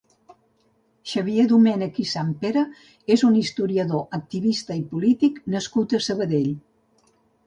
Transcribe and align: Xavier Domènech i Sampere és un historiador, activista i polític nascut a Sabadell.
Xavier 1.09 1.43
Domènech 1.49 1.99
i 2.03 2.05
Sampere 2.11 2.63
és 3.15 3.23
un 3.27 3.35
historiador, 3.41 4.01
activista 4.19 4.79
i 4.79 4.81
polític 4.95 5.37
nascut 5.57 5.95
a 5.99 6.01
Sabadell. 6.07 6.49